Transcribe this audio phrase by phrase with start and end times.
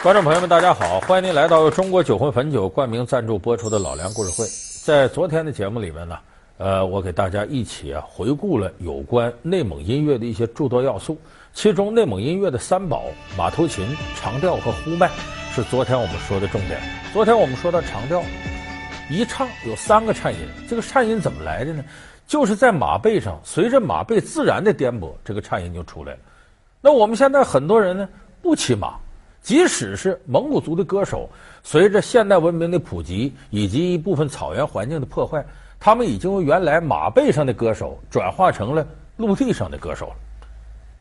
[0.00, 1.00] 观众朋友们，大家好！
[1.00, 4.44] 欢迎您来到中国酒魂汾酒冠名赞助播出的《老梁故事会》。
[4.84, 6.16] 在昨天的节目里面呢，
[6.56, 11.18] 呃，我给大家一起啊回顾了有关内蒙音乐的一些诸多要素。
[11.52, 13.06] 其中，内蒙音乐的三宝——
[13.36, 13.84] 马头琴、
[14.14, 15.10] 长调和呼麦，
[15.52, 16.80] 是昨天我们说的重点。
[17.12, 18.22] 昨天我们说到长调，
[19.10, 20.38] 一唱有三个颤音。
[20.68, 21.84] 这个颤音怎么来的呢？
[22.24, 26.18] 就是在马背上，随着马背自然的颠簸，这个颤音就出来了。
[26.80, 28.08] 那我们现在很多人呢，
[28.40, 28.94] 不骑马。
[29.48, 31.26] 即使是蒙古族的歌手，
[31.62, 35.42] 随着现代文明的普及以及一部分草原环境的破坏，
[35.80, 40.16] 他们已经由原来马背上的歌手转化成了陆地上的歌手了。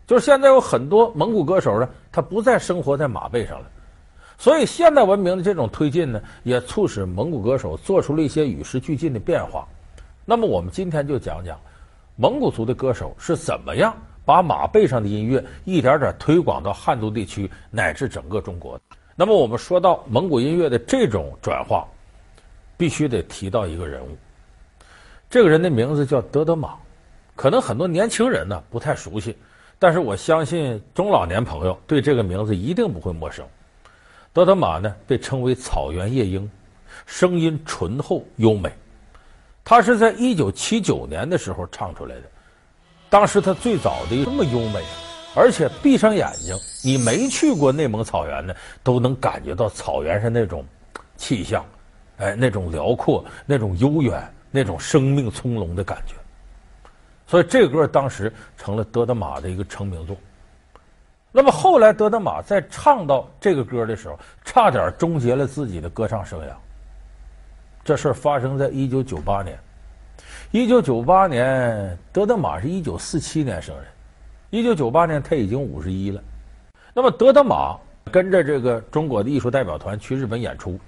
[0.07, 3.65] 就是现在有很多蒙古歌手呢，他不再生活在马背上了。
[4.37, 9.67] 所以现代文明的这种推进呢，也促使蒙古歌手做出了一些与时俱进的变化。
[10.23, 11.59] 那么我们今天就讲讲
[12.15, 13.93] 蒙古族的歌手是怎么样。
[14.27, 18.77] 把马背上的音乐一点点推广到汉族地区乃至整个中国。
[19.15, 21.87] 那么，我们说到蒙古音乐的这种转化，
[22.75, 24.17] 必须得提到一个人物。
[25.29, 26.75] 这个人的名字叫德德玛，
[27.37, 29.33] 可能很多年轻人呢不太熟悉，
[29.79, 33.47] 但是我相信中老年朋友对这个名字一定不会陌生。
[34.33, 36.51] 德德玛呢被称为草原夜莺，
[37.05, 38.69] 声音醇厚优美。
[39.63, 42.23] 他是在一九七九年的时候唱出来的。
[43.09, 44.83] 当时他最早的这么优美，
[45.33, 50.65] 而且闭上眼睛，你没去过内蒙草原呢，都能感觉到草原上那种
[51.15, 51.65] 气象，
[52.17, 56.15] 哎，那种辽阔、那种悠远、那种生命从容的感觉。
[57.25, 60.15] 所以这歌当时成了德德玛的一个成名作。
[61.31, 66.47] 那么后来德德玛在唱到这个歌的时候，差点终结了自己的歌唱生涯。
[67.83, 69.57] 这事儿发生在一九九八年。
[70.51, 73.85] 一九九八年，德德玛是一九四七年生人。
[74.49, 76.23] 一九九八年他已经五十一了。
[76.93, 77.77] 那么德德玛
[78.09, 80.79] 跟着这个中国的艺术代表团去日本演出，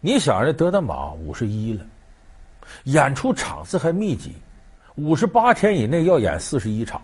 [0.00, 1.84] 你想这德德玛五十一了，
[2.84, 4.36] 演出场次还密集，
[4.94, 7.02] 五十八天以内要演四十一场。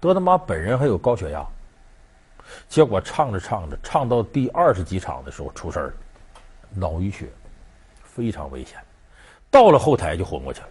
[0.00, 1.42] 德德玛本人还有高血压，
[2.68, 5.92] 结果唱着唱着，唱到第二十几场的时候出事儿了，
[6.74, 7.26] 脑淤血，
[8.04, 8.76] 非常危险。
[9.52, 10.68] 到了后台就昏过去了，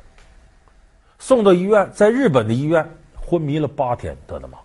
[1.19, 2.83] 送到医院，在日本的医院
[3.15, 4.57] 昏迷了八天，德德玛。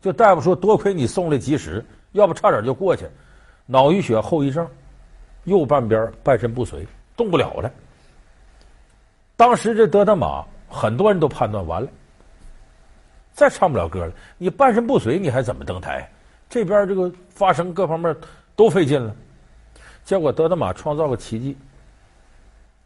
[0.00, 3.04] 就大夫说，多亏你送来及时，要不差点就过去。
[3.66, 4.64] 脑淤血后遗症，
[5.44, 6.86] 右半边半身不遂，
[7.16, 7.68] 动不了了。
[9.34, 11.88] 当时这德德玛很多人都判断完了，
[13.32, 14.12] 再唱不了歌了。
[14.38, 16.08] 你半身不遂，你还怎么登台？
[16.48, 18.14] 这边这个发声各方面
[18.54, 19.12] 都费劲了。
[20.04, 21.56] 结果德德玛创造个奇迹。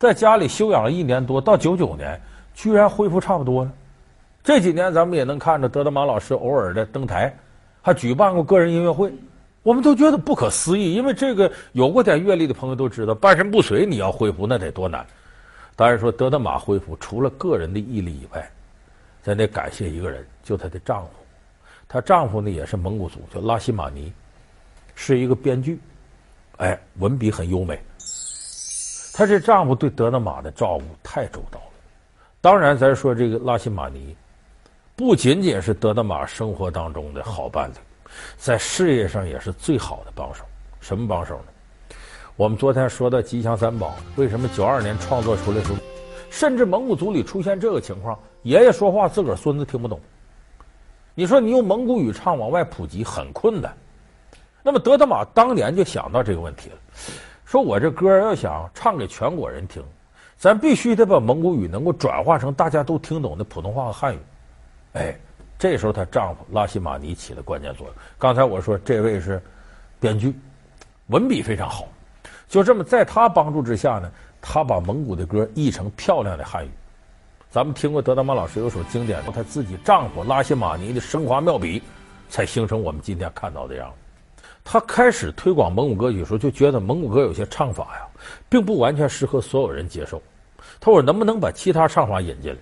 [0.00, 2.18] 在家里休养了一年多，到九九年
[2.54, 3.70] 居然恢复差不多了。
[4.42, 7.36] 这几年咱们也能看着德德玛老师偶尔的登台，
[7.82, 9.12] 还举办过个人音乐会，
[9.62, 10.94] 我们都觉得不可思议。
[10.94, 15.04] 因为这个有过点阅历的朋友都知道，半身不遂你要恢复那得多难。
[15.76, 18.50] 当然说德德玛恢复，除了个人的毅力以外，
[19.22, 21.10] 咱得感谢一个人，就她的丈夫。
[21.86, 24.10] 她丈夫呢也是蒙古族，叫拉希玛尼，
[24.94, 25.78] 是一个编剧，
[26.56, 27.78] 哎，文笔很优美。
[29.12, 31.66] 她这丈夫对德德玛的照顾太周到了。
[32.40, 34.16] 当然，咱说这个拉希玛尼，
[34.96, 37.74] 不仅仅是德德玛生活当中的好伴侣，
[38.38, 40.44] 在事业上也是最好的帮手。
[40.80, 41.96] 什么帮手呢？
[42.36, 45.76] 我们昨天说的吉祥三宝，为什么九二年创作出来说，
[46.30, 50.00] 甚至蒙古族里出现这个情况，爷爷说话自个儿孙子听不懂。
[51.14, 53.76] 你说你用蒙古语唱往外普及很困难。
[54.62, 56.76] 那么德德玛当年就想到这个问题了。
[57.50, 59.82] 说我这歌要想唱给全国人听，
[60.36, 64.18] 咱必须得把蒙古语能够转化成大家都听懂的普通话和汉语。
[64.92, 65.18] 哎，
[65.58, 67.96] 这时候她丈夫拉希玛尼起了关键作用。
[68.20, 69.42] 刚才我说这位是
[69.98, 70.32] 编剧，
[71.08, 71.88] 文笔非常好，
[72.48, 74.08] 就这么在他帮助之下呢，
[74.40, 76.70] 他把蒙古的歌译成漂亮的汉语。
[77.50, 81.82] 咱们听过德德玛老师有首经典，她自己丈夫拉希玛尼的升华妙笔，
[82.28, 83.94] 才形成我们今天看到的样子。
[84.64, 88.06] 他开始推广蒙古歌曲的时候，就觉得蒙古歌有些唱法呀，
[88.48, 90.22] 并不完全适合所有人接受。
[90.78, 92.58] 他说：“能不能把其他唱法引进来？”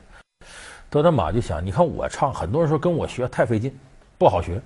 [0.89, 3.77] 德德玛就想：“你看我唱，很多人说跟我学太费劲，
[4.17, 4.61] 不好学。”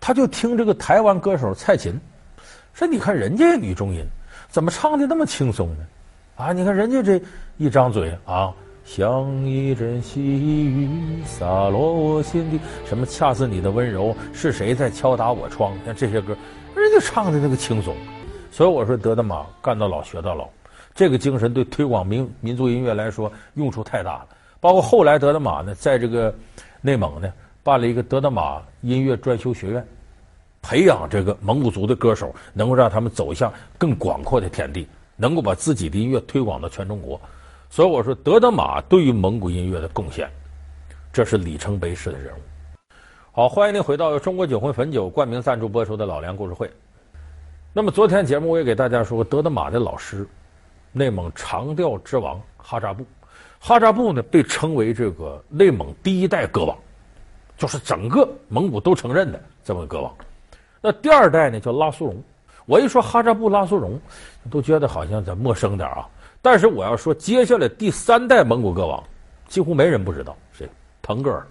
[0.00, 1.98] 他就听这个台湾歌手蔡琴，
[2.74, 4.04] 说：“你看人家女中音，
[4.48, 5.86] 怎么唱的那么轻松呢？
[6.36, 7.20] 啊，你看人家这
[7.58, 8.52] 一张嘴啊。”
[8.86, 10.88] 像一阵细雨
[11.24, 15.76] 洒落我心底，什么恰似你的温柔，是谁在敲打我窗？
[15.84, 16.36] 像这些歌，
[16.76, 17.96] 人家唱的那个轻松。
[18.52, 20.48] 所以我说，德德玛干到老学到老，
[20.94, 24.28] 这个精神对推广民民族音乐来说用处太大了。
[24.60, 26.32] 包括后来德德玛呢，在这个
[26.80, 27.30] 内蒙呢
[27.64, 29.84] 办了一个德德玛音乐专修学院，
[30.62, 34.86] 培养这个蒙古族的歌手，能够让他们走向更广阔的天地，
[35.16, 37.20] 能够把自己的音乐推广到全中国。
[37.68, 40.30] 所以我说，德德玛对于蒙古音乐的贡献，
[41.12, 42.40] 这是里程碑式的人物。
[43.32, 46.70] 好，欢迎您回到由中国酒魂汾酒冠名赞助播出的老梁故事会。
[47.72, 50.26] 那么昨天节目我也给大家说过，德德玛的老师，
[50.92, 53.04] 内蒙长调之王哈扎布，
[53.58, 56.78] 哈扎布呢被称为这个内蒙第一代歌王，
[57.58, 60.14] 就是整个蒙古都承认的这么个歌王。
[60.80, 62.22] 那第二代呢叫拉苏荣，
[62.64, 64.00] 我一说哈扎布、拉苏荣，
[64.50, 66.08] 都觉得好像在陌生点啊。
[66.46, 69.02] 但是我要说，接下来第三代蒙古歌王，
[69.48, 70.70] 几乎没人不知道谁，
[71.02, 71.44] 腾格尔。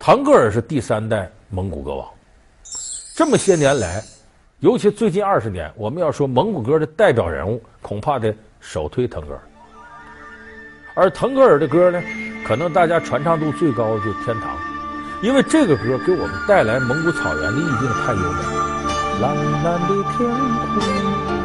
[0.00, 2.08] 腾格尔是第三代蒙古歌王。
[3.14, 4.02] 这么些年来，
[4.58, 9.40] 尤其最近二十年，我们要说蒙古歌的代表人物，恐怕得首推腾格尔。
[10.96, 12.02] 而腾格尔的歌呢，
[12.44, 14.56] 可能大家传唱度最高的就是《天堂》，
[15.22, 18.42] 因为这个歌给我们带来蒙古草原的意境太优美，
[19.20, 20.28] 蓝蓝的天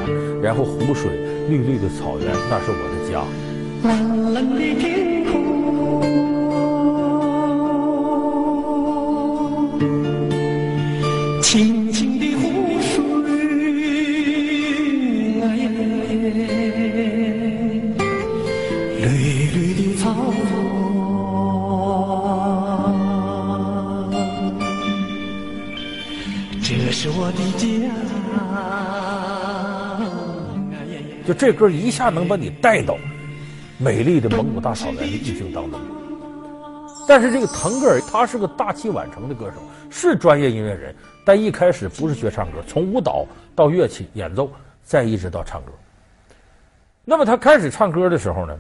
[0.08, 1.10] 空，然后湖水。
[1.50, 3.26] 绿绿的草原，那是我的家。
[3.82, 3.90] 蓝
[4.34, 5.34] 蓝的天空，
[11.42, 12.42] 清清的湖
[12.80, 13.02] 水，
[19.02, 19.08] 绿
[19.56, 20.04] 绿的草
[20.38, 20.40] 原，
[26.62, 27.66] 这是我的家。
[31.30, 32.98] 就这歌一下能把你带到
[33.78, 35.80] 美丽的蒙古大草原的意境当中。
[37.08, 39.62] 但是这个腾格尔他是个大器晚成的歌手，
[39.92, 45.72] 是专业音乐人，但一开始不是学唱歌，从舞蹈到乐器演奏，再一直到唱歌。
[47.06, 48.58] 那么他开始唱歌的时候呢，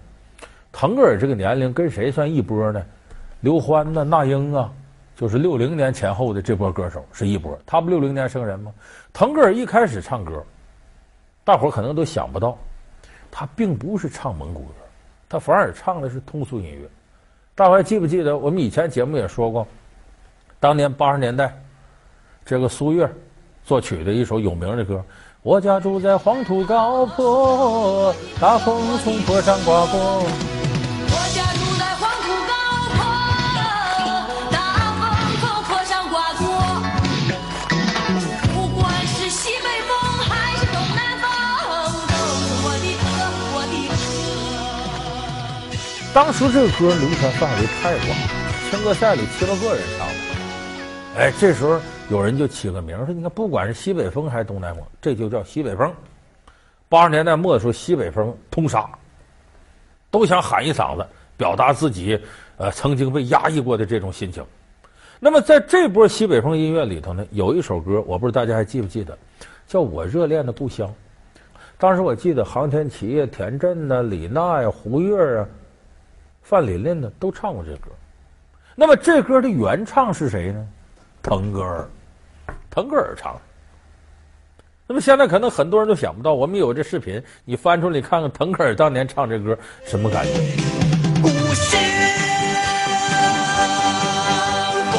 [0.71, 2.79] 腾格尔这个年龄跟谁算一波呢？
[3.41, 4.71] 刘欢呐、那英啊，
[5.15, 7.57] 就是六零年前后的这波歌手是一波。
[7.65, 8.71] 他不六零年生人吗？
[9.11, 10.43] 腾格尔一开始唱歌。
[11.49, 12.55] 大伙可能都想不到，
[13.31, 14.75] 他并不是唱蒙古歌，
[15.27, 16.87] 他反而唱的是通俗音乐。
[17.55, 19.65] 大伙还记不记得我们以前节目也说过，
[20.59, 21.59] 当年八十年代，
[22.45, 23.11] 这个苏月
[23.63, 25.03] 作曲的一首有名的歌
[25.41, 30.23] ：“我家住在黄土高坡，大风从坡上刮过。”
[46.11, 48.17] 当时这个歌流传范围太广，
[48.69, 50.07] 青歌赛里七八个人唱。
[51.15, 51.79] 哎，这时候
[52.09, 55.93] 有人就起个名说：“你看，不管是西北风还是东南风，这就叫西北风。”
[56.89, 58.89] 八十年代末的时候，西北风通杀，
[60.09, 61.05] 都想喊一嗓子，
[61.37, 62.19] 表达自己
[62.57, 64.43] 呃曾经被压抑过的这种心情。
[65.19, 69.15] 那么在这波西北风音乐里头呢，有一首歌，我不知道大家还记不记得，
[69.67, 70.91] 叫我热恋的故乡。
[71.77, 75.47] 当时我记得航天企业田震呐、李娜呀、胡月啊。
[76.49, 77.91] 范琳琳呢都唱过这歌，
[78.73, 80.67] 那么这歌的原唱是谁呢？
[81.21, 81.87] 腾格尔，
[82.71, 83.41] 腾格尔唱的。
[84.87, 89.55] 那么现在可能很多人都想不到，我们有这视频，你翻出来看看腾格尔当年唱这歌
[89.85, 90.31] 什么感觉？
[91.21, 91.79] 故乡，
[94.91, 94.97] 故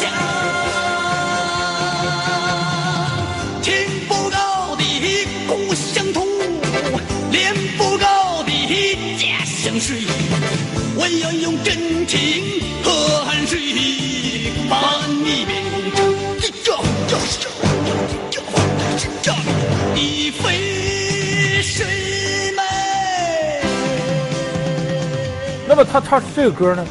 [0.00, 0.10] 乡，
[3.62, 4.82] 天不高的
[5.46, 6.20] 故乡土，
[7.30, 8.50] 脸不高的
[9.16, 10.21] 家乡水。
[11.20, 12.18] 要用真情
[12.82, 12.90] 和
[13.24, 13.58] 汗水
[14.70, 15.90] 把你变成
[16.40, 16.76] 这这
[17.08, 17.16] 这
[19.20, 19.30] 这
[19.94, 21.84] 的肥水
[22.56, 22.60] 美。
[25.68, 26.84] 那么他唱这个歌呢，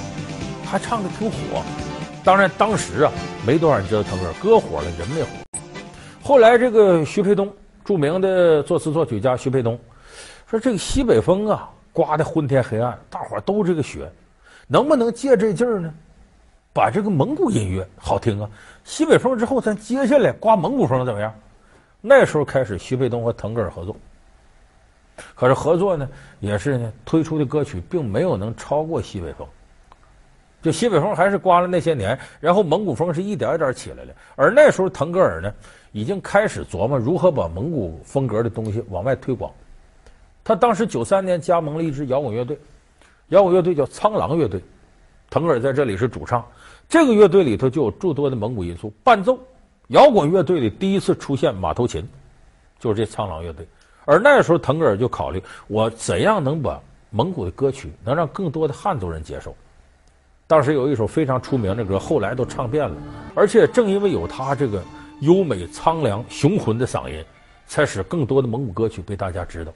[0.65, 1.63] 他唱的挺火。
[2.23, 3.11] 当然当时啊，
[3.45, 5.29] 没多少人知道腾格尔，歌火了，人没火。
[6.21, 7.51] 后来这个徐沛东，
[7.83, 9.79] 著名的作词作曲家徐沛东，
[10.49, 11.67] 说这个西北风啊。
[11.93, 14.09] 刮的昏天黑暗，大伙儿都这个学，
[14.67, 15.93] 能不能借这劲儿呢？
[16.73, 18.49] 把这个蒙古音乐好听啊！
[18.85, 21.33] 西北风之后，咱接下来刮蒙古风怎么样？
[21.99, 23.93] 那时候开始，徐沛东和腾格尔合作。
[25.35, 26.07] 可是合作呢，
[26.39, 29.45] 也是呢，推出的歌曲并没有能超过西北风。
[30.61, 34.13] 就西北风还是刮了那些年，然后蒙古风是一点一点起来了。
[34.37, 35.53] 而那时候，腾格尔呢，
[35.91, 39.51] 已经开始琢磨如何把蒙古风格的东西往外推广。
[40.43, 42.57] 他当时九三年加盟了一支摇滚乐队，
[43.29, 44.61] 摇滚乐队叫苍狼乐队，
[45.29, 46.45] 腾格尔在这里是主唱。
[46.89, 48.91] 这个乐队里头就有诸多的蒙古因素。
[49.03, 49.39] 伴奏，
[49.87, 52.05] 摇滚乐队里第一次出现马头琴，
[52.79, 53.65] 就是这苍狼乐队。
[54.03, 56.81] 而那时候腾格尔就考虑，我怎样能把
[57.11, 59.55] 蒙古的歌曲能让更多的汉族人接受？
[60.47, 62.95] 当时有一首非常出名的歌，后来都唱遍了。
[63.35, 64.83] 而且正因为有他这个
[65.21, 67.23] 优美苍凉、雄浑的嗓音，
[67.67, 69.71] 才使更多的蒙古歌曲被大家知道。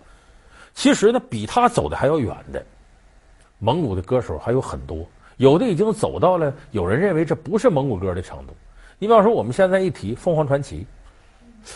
[0.76, 2.64] 其实呢，比他走的还要远的，
[3.60, 5.04] 蒙古的歌手还有很多，
[5.38, 8.54] 有的已经走到了有人认为这不是蒙古歌的程度。
[9.00, 10.86] 你比方说，我们现在一提凤凰传奇，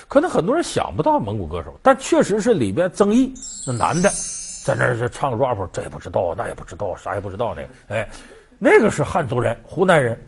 [0.07, 3.33] 可能很多人想不到蒙古歌手，但确实是里边曾毅
[3.65, 4.09] 那男的
[4.65, 8.09] 在那儿唱 rap，这也不知道，那也不知道，啥也不知道那个，哎，
[8.59, 10.19] 那个是汉族人，湖南人。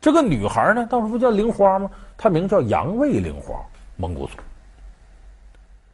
[0.00, 1.88] 这个女孩呢，当时不叫玲花吗？
[2.18, 3.54] 她名叫杨卫玲花，
[3.96, 4.32] 蒙古族。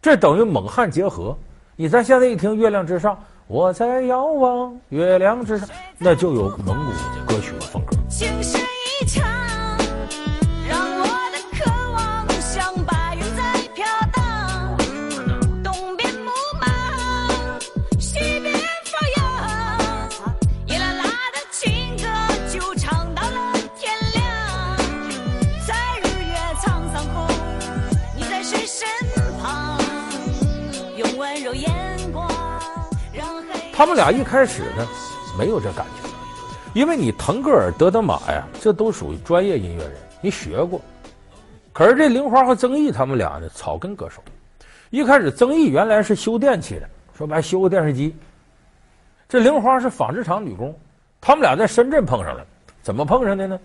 [0.01, 1.37] 这等于蒙汉结合。
[1.75, 3.15] 你在现在一听《月亮之上》，
[3.47, 7.97] 我在遥望月亮之上，那就有蒙古歌曲的风格。
[33.83, 34.87] 他们俩一开始呢，
[35.37, 36.09] 没有这感觉，
[36.73, 40.81] 因为你腾格尔、德德玛呀，这都属于专业音乐人，你学过。
[41.73, 44.23] 可是这玲花和曾毅他们俩呢，草根歌手。
[44.91, 48.15] 一开始，曾毅原来是修电器的，说白修个电视机。
[49.29, 50.73] 这玲花是纺织厂女工，
[51.21, 52.47] 他们俩在深圳碰上了，
[52.83, 53.59] 怎么碰上的呢？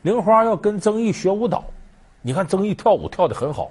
[0.00, 1.62] 玲花要跟曾毅学舞蹈，
[2.22, 3.70] 你看曾毅跳舞跳得很好，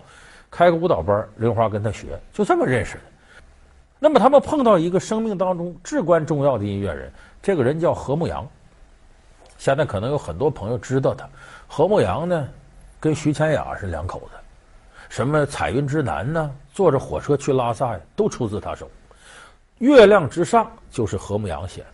[0.52, 3.02] 开个舞蹈班，玲花跟他学，就这么认识的。
[4.00, 7.12] 那么他们碰到一个生命当中至关重要的音乐人，
[7.42, 8.48] 这个人叫何牧阳。
[9.58, 11.28] 现在可能有很多朋友知道他。
[11.68, 12.48] 何牧阳呢，
[13.00, 14.38] 跟徐千雅是两口子。
[15.10, 16.52] 什么《彩云之南》呢？
[16.74, 18.86] 坐着火车去拉萨呀，都出自他手。
[19.80, 21.88] 《月亮之上》就是何牧阳写的。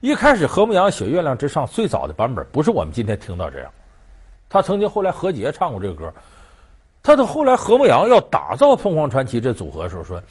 [0.00, 3.68] 一开始何牧阳写《月亮之上》最早的版本不是我们今天听到这样，
[4.48, 6.14] 他曾经后来何洁唱过这个歌。
[7.02, 10.22] 他到后来何牧阳要打造凤凰传奇这组合的时候说。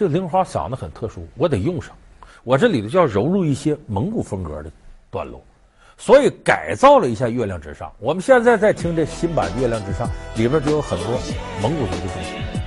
[0.00, 1.94] 这个玲花嗓子很特殊，我得用上。
[2.42, 4.72] 我这里头就要融入一些蒙古风格的
[5.10, 5.44] 段落，
[5.98, 7.86] 所以改造了一下《月亮之上》。
[7.98, 11.18] 我们现在在听这新版《月亮之上》，里边就有很多
[11.60, 12.59] 蒙古族的东西。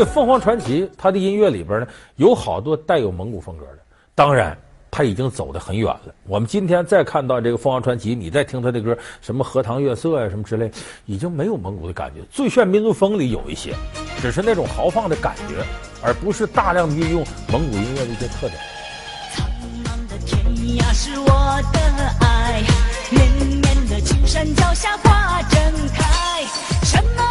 [0.00, 1.86] 以凤凰传奇它的音乐里边呢，
[2.16, 3.78] 有好多带有蒙古风格的。
[4.14, 4.56] 当然，
[4.90, 6.14] 它已经走得很远了。
[6.24, 10.70] 我们今天再看到这个凤凰传奇，你再听他的歌，什么荷塘月色呀，什么之类，
[11.06, 12.20] 已经没有蒙古的感觉。
[12.30, 13.74] 最炫民族风里有一些，
[14.20, 15.64] 只是那种豪放的感觉，
[16.02, 18.54] 而不是大量的运用蒙古音乐的一些特点。
[19.34, 19.46] 苍
[19.84, 20.42] 茫的天
[20.78, 21.26] 涯是我
[21.72, 21.78] 的
[22.20, 22.62] 爱，
[23.10, 25.60] 绵绵的青山脚下花正
[25.94, 26.42] 开，
[26.82, 27.22] 什么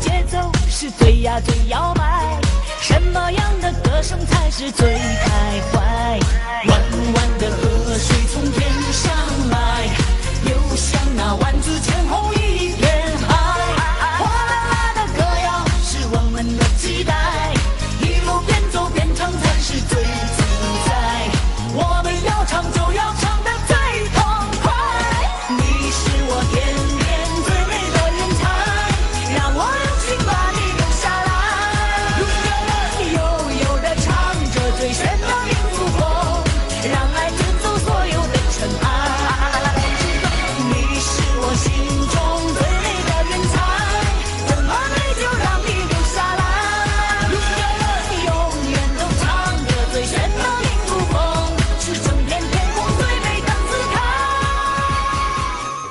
[0.00, 2.40] 节奏是最呀最摇摆？
[2.80, 6.20] 什么样的歌声才是最开怀？
[6.68, 6.80] 弯
[7.14, 9.12] 弯的河水从天上
[9.50, 9.88] 来，
[10.44, 12.34] 流向那万紫千红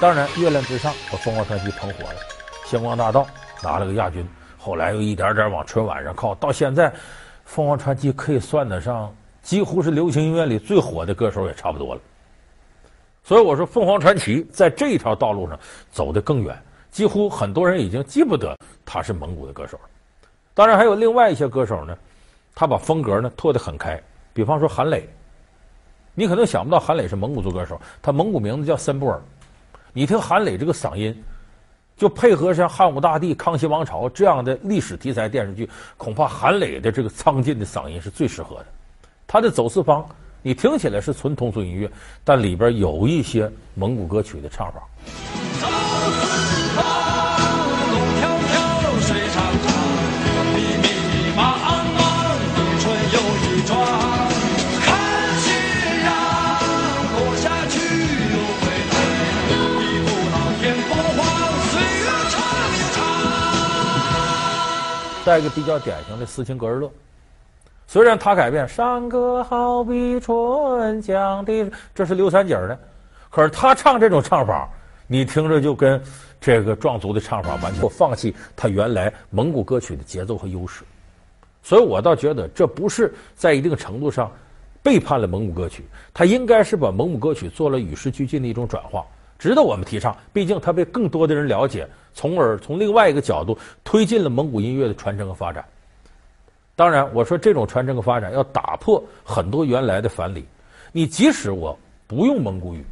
[0.05, 2.19] 当然，《月亮之上》把凤凰传奇捧火了，
[2.69, 3.23] 《星光大道》
[3.63, 4.23] 拿了个亚军，
[4.55, 6.93] 后来又一点点往春晚上靠，到现在，
[7.43, 12.01] 凤凰传奇可以算得上几乎是流行音乐里最火的歌手，也差不多了。
[13.23, 15.59] 所以我说，凤凰传奇在这一条道路上
[15.89, 16.55] 走得更远，
[16.91, 19.89] 几乎很多人已经记不得他是蒙古的歌手了。
[20.53, 21.97] 当然，还有另外一些歌手呢，
[22.53, 23.99] 他把风格呢拓得很开，
[24.35, 25.09] 比方说韩磊，
[26.13, 29.19] 你可能想不到韩磊是蒙古族歌手，他蒙古名字叫森布尔。
[29.97, 31.23] 你听韩磊这个嗓音，
[31.95, 38.65] 就配合上汉武大帝、康熙王朝这样的历史题材电视剧，恐怕韩磊的这个苍劲的嗓音是最适合的。
[39.25, 40.05] 他的走四方，
[40.41, 41.89] 你听起来是纯通俗音乐，
[42.25, 44.83] 但里边有一些蒙古歌曲的唱法。
[65.25, 66.91] 再一个比较典型的斯琴格日乐，
[67.87, 72.79] 虽然他改变山歌好比春江的，这是刘三姐的，
[73.31, 74.69] 可是他唱这种唱法，
[75.07, 75.99] 你听着就跟
[76.39, 80.83] 这个壮族的唱法完全放弃他原来蒙古歌曲的节奏和优势，
[81.63, 84.31] 所以我倒觉得这不是在一定程度上
[84.83, 89.03] 背叛了蒙古歌曲，他应该是把蒙古歌曲做了与时俱进的一种转化。
[89.37, 95.63] 值得我们提倡，毕竟它被更多的人了解，从而从另外一个角度推进了蒙古音乐的传承和发展。
[96.75, 100.45] 当然，我说这种传承和发展要打破很多原来的藩篱。
[100.91, 101.77] 你即使我
[102.07, 102.83] 不用蒙古语，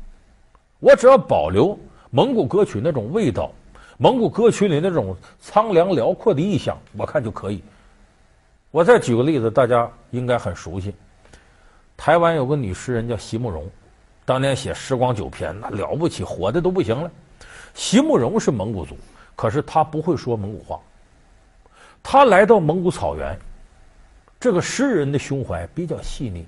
[0.79, 1.77] 我只要保留
[2.09, 3.51] 蒙古歌曲那种味道，
[3.97, 7.63] 蒙古歌曲里那种苍凉辽阔的意象，我看就可以。
[8.71, 10.93] 我再举个例子，大家应该很熟悉，
[11.95, 13.69] 台湾有个女诗人叫席慕蓉。
[14.25, 17.11] 当年写《时光九篇》，那了不起，火的都不行了。
[17.73, 18.97] 席慕蓉是蒙古族，
[19.35, 20.79] 可是他不会说蒙古话。
[22.01, 23.37] 他来到蒙古草原，
[24.39, 26.45] 这个诗人的胸怀比较细腻，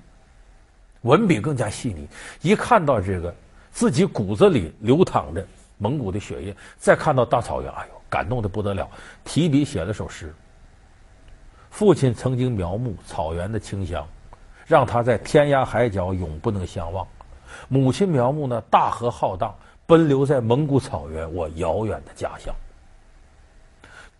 [1.02, 2.06] 文笔更加细腻。
[2.42, 3.34] 一看到这个
[3.70, 5.46] 自己骨子里流淌着
[5.78, 8.88] 蒙古的血液，再看到大草原，哎呦，感动的不得了，
[9.24, 10.34] 提笔写了首诗。
[11.70, 14.06] 父亲曾经描摹草原的清香，
[14.66, 17.06] 让他在天涯海角永不能相忘。
[17.68, 19.54] 母亲苗木呢，大河浩荡，
[19.86, 22.54] 奔流在蒙古草原，我遥远的家乡。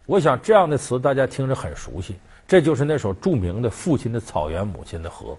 [0.06, 2.16] 我想这样的词大家听着很熟悉，
[2.46, 5.32] 这就是那首著名的《父亲的草原，母亲的河》。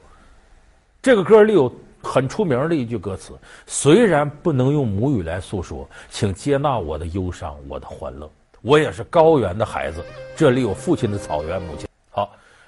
[1.01, 3.34] 这个歌里有很出名的一句歌词：
[3.65, 8.29] 虽然不能用母语来诉说，请接纳我的忧伤，我的欢乐。
[8.62, 10.03] 我也是高原的孩子，
[10.36, 11.88] 这里有父亲的草原，母亲。
[12.10, 12.29] 好。